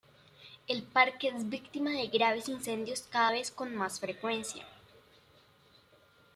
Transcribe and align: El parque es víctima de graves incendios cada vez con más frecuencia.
El 0.67 0.81
parque 0.81 1.27
es 1.27 1.47
víctima 1.47 1.91
de 1.91 2.07
graves 2.07 2.49
incendios 2.49 3.01
cada 3.03 3.33
vez 3.33 3.51
con 3.51 3.75
más 3.75 3.99
frecuencia. 3.99 4.65